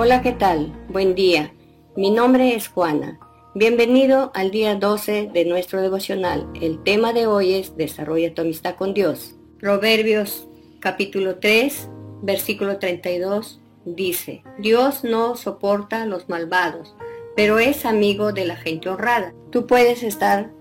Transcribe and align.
Hola, 0.00 0.22
¿qué 0.22 0.30
tal? 0.30 0.72
Buen 0.90 1.16
día. 1.16 1.52
Mi 1.96 2.12
nombre 2.12 2.54
es 2.54 2.68
Juana. 2.68 3.18
Bienvenido 3.56 4.30
al 4.32 4.52
día 4.52 4.76
12 4.76 5.30
de 5.34 5.44
nuestro 5.44 5.82
devocional. 5.82 6.48
El 6.60 6.84
tema 6.84 7.12
de 7.12 7.26
hoy 7.26 7.54
es 7.54 7.76
Desarrolla 7.76 8.32
tu 8.32 8.42
amistad 8.42 8.76
con 8.76 8.94
Dios. 8.94 9.34
Proverbios 9.58 10.46
capítulo 10.78 11.40
3, 11.40 11.88
versículo 12.22 12.78
32 12.78 13.60
dice, 13.86 14.44
Dios 14.60 15.02
no 15.02 15.34
soporta 15.34 16.02
a 16.02 16.06
los 16.06 16.28
malvados, 16.28 16.94
pero 17.34 17.58
es 17.58 17.84
amigo 17.84 18.32
de 18.32 18.44
la 18.44 18.54
gente 18.54 18.88
honrada. 18.88 19.34
Tú 19.50 19.66
puedes 19.66 20.04
estar 20.04 20.52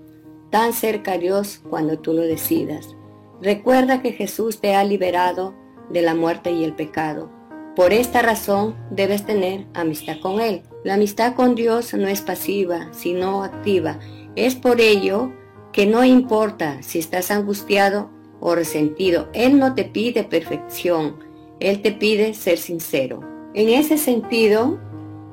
tan 0.50 0.74
cerca 0.74 1.12
a 1.12 1.18
Dios 1.20 1.62
cuando 1.70 2.00
tú 2.00 2.14
lo 2.14 2.24
decidas. 2.24 2.96
Recuerda 3.40 4.02
que 4.02 4.14
Jesús 4.14 4.60
te 4.60 4.74
ha 4.74 4.84
liberado 4.84 5.54
de 5.92 6.02
la 6.02 6.16
muerte 6.16 6.50
y 6.54 6.64
el 6.64 6.74
pecado. 6.74 7.37
Por 7.78 7.94
esta 7.94 8.24
razón 8.24 8.76
debes 8.90 9.24
tener 9.24 9.68
amistad 9.76 10.16
con 10.20 10.42
Él. 10.42 10.64
La 10.84 10.96
amistad 10.96 11.36
con 11.36 11.54
Dios 11.54 11.94
no 11.94 12.08
es 12.08 12.22
pasiva, 12.22 12.88
sino 12.92 13.44
activa. 13.44 14.00
Es 14.36 14.56
por 14.56 14.82
ello 14.82 15.32
que 15.72 15.86
no 15.86 16.04
importa 16.04 16.82
si 16.82 16.98
estás 16.98 17.30
angustiado 17.30 18.10
o 18.40 18.56
resentido. 18.56 19.30
Él 19.32 19.60
no 19.60 19.76
te 19.76 19.84
pide 19.84 20.24
perfección, 20.24 21.20
Él 21.60 21.84
te 21.84 21.92
pide 21.92 22.34
ser 22.34 22.58
sincero. 22.58 23.20
En 23.54 23.70
ese 23.70 24.00
sentido, 24.00 24.80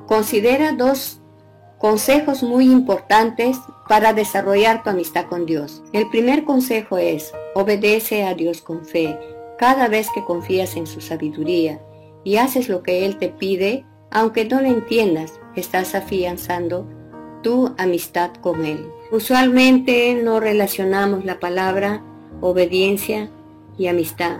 considera 0.05 0.71
dos 0.73 1.21
consejos 1.79 2.43
muy 2.43 2.65
importantes 2.71 3.57
para 3.89 4.13
desarrollar 4.13 4.83
tu 4.83 4.91
amistad 4.91 5.25
con 5.25 5.47
Dios. 5.47 5.81
El 5.93 6.11
primer 6.11 6.43
consejo 6.43 6.99
es, 6.99 7.33
obedece 7.55 8.23
a 8.23 8.35
Dios 8.35 8.61
con 8.61 8.85
fe. 8.85 9.17
Cada 9.57 9.87
vez 9.87 10.09
que 10.13 10.23
confías 10.23 10.75
en 10.75 10.85
su 10.85 11.01
sabiduría, 11.01 11.81
y 12.25 12.35
haces 12.35 12.67
lo 12.67 12.83
que 12.83 13.05
Él 13.05 13.17
te 13.17 13.29
pide, 13.29 13.85
aunque 14.11 14.43
no 14.43 14.59
lo 14.59 14.67
entiendas, 14.67 15.39
estás 15.55 15.95
afianzando 15.95 16.85
tu 17.41 17.73
amistad 17.77 18.33
con 18.41 18.65
Él. 18.65 18.89
Usualmente 19.11 20.15
no 20.21 20.41
relacionamos 20.41 21.23
la 21.23 21.39
palabra 21.39 22.03
obediencia 22.41 23.29
y 23.77 23.87
amistad, 23.87 24.39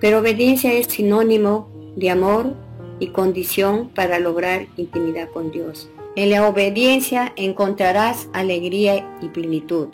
pero 0.00 0.18
obediencia 0.18 0.72
es 0.72 0.86
sinónimo 0.86 1.70
de 1.94 2.10
amor 2.10 2.54
y 2.98 3.08
condición 3.08 3.90
para 3.94 4.18
lograr 4.18 4.66
intimidad 4.76 5.28
con 5.30 5.50
Dios. 5.50 5.90
En 6.16 6.30
la 6.30 6.48
obediencia 6.48 7.32
encontrarás 7.36 8.28
alegría 8.32 9.18
y 9.20 9.28
plenitud. 9.28 9.88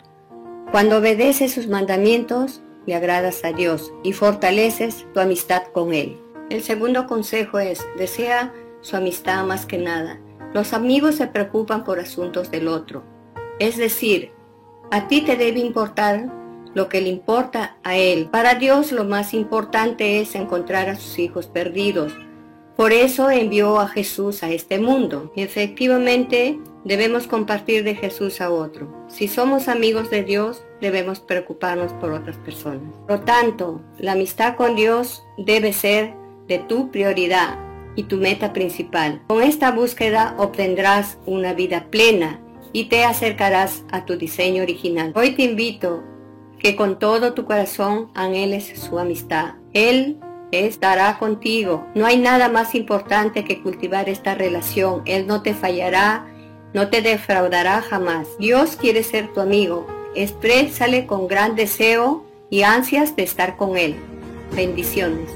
Cuando 0.71 0.97
obedeces 0.97 1.51
sus 1.51 1.67
mandamientos, 1.67 2.61
le 2.85 2.95
agradas 2.95 3.43
a 3.43 3.51
Dios 3.51 3.93
y 4.03 4.13
fortaleces 4.13 5.05
tu 5.13 5.19
amistad 5.19 5.63
con 5.73 5.93
Él. 5.93 6.17
El 6.49 6.63
segundo 6.63 7.05
consejo 7.05 7.59
es, 7.59 7.85
desea 7.95 8.53
su 8.81 8.95
amistad 8.95 9.45
más 9.45 9.67
que 9.67 9.77
nada. 9.77 10.19
Los 10.51 10.73
amigos 10.73 11.15
se 11.15 11.27
preocupan 11.27 11.83
por 11.83 11.99
asuntos 11.99 12.49
del 12.49 12.67
otro. 12.67 13.03
Es 13.59 13.77
decir, 13.77 14.31
a 14.89 15.07
ti 15.07 15.21
te 15.21 15.37
debe 15.37 15.59
importar 15.59 16.33
lo 16.73 16.89
que 16.89 17.01
le 17.01 17.09
importa 17.09 17.77
a 17.83 17.97
Él. 17.97 18.29
Para 18.31 18.55
Dios 18.55 18.91
lo 18.91 19.03
más 19.03 19.35
importante 19.35 20.21
es 20.21 20.33
encontrar 20.33 20.89
a 20.89 20.95
sus 20.95 21.19
hijos 21.19 21.45
perdidos. 21.45 22.13
Por 22.75 22.93
eso 22.93 23.29
envió 23.29 23.79
a 23.79 23.87
Jesús 23.87 24.41
a 24.41 24.49
este 24.49 24.79
mundo. 24.79 25.31
Y 25.35 25.43
efectivamente 25.43 26.57
debemos 26.83 27.27
compartir 27.27 27.83
de 27.83 27.93
Jesús 27.93 28.41
a 28.41 28.49
otro. 28.49 29.05
Si 29.07 29.27
somos 29.27 29.67
amigos 29.67 30.09
de 30.09 30.23
Dios, 30.23 30.63
debemos 30.81 31.19
preocuparnos 31.19 31.93
por 31.93 32.11
otras 32.11 32.37
personas. 32.37 32.95
Por 33.07 33.19
lo 33.19 33.25
tanto, 33.25 33.81
la 33.99 34.13
amistad 34.13 34.55
con 34.55 34.75
Dios 34.75 35.23
debe 35.37 35.73
ser 35.73 36.15
de 36.49 36.59
tu 36.59 36.91
prioridad 36.91 37.57
y 37.95 38.03
tu 38.03 38.17
meta 38.17 38.51
principal. 38.51 39.21
Con 39.27 39.41
esta 39.41 39.71
búsqueda 39.71 40.35
obtendrás 40.37 41.17
una 41.25 41.53
vida 41.53 41.85
plena 41.89 42.41
y 42.73 42.85
te 42.85 43.05
acercarás 43.05 43.83
a 43.91 44.05
tu 44.05 44.17
diseño 44.17 44.63
original. 44.63 45.13
Hoy 45.15 45.31
te 45.31 45.43
invito 45.43 46.03
que 46.59 46.75
con 46.75 46.99
todo 46.99 47.33
tu 47.33 47.45
corazón 47.45 48.11
anheles 48.15 48.73
su 48.75 48.99
amistad. 48.99 49.55
Él 49.73 50.17
estará 50.51 51.17
contigo. 51.19 51.85
No 51.95 52.05
hay 52.05 52.17
nada 52.17 52.49
más 52.49 52.75
importante 52.75 53.43
que 53.43 53.61
cultivar 53.61 54.09
esta 54.09 54.35
relación. 54.35 55.03
Él 55.05 55.27
no 55.27 55.41
te 55.41 55.53
fallará, 55.53 56.27
no 56.73 56.89
te 56.89 57.01
defraudará 57.01 57.81
jamás. 57.81 58.27
Dios 58.39 58.75
quiere 58.75 59.03
ser 59.03 59.31
tu 59.33 59.39
amigo. 59.39 59.87
Exprésale 60.15 61.05
con 61.05 61.27
gran 61.27 61.55
deseo 61.55 62.25
y 62.49 62.63
ansias 62.63 63.15
de 63.15 63.23
estar 63.23 63.57
con 63.57 63.77
Él. 63.77 63.95
Bendiciones. 64.55 65.29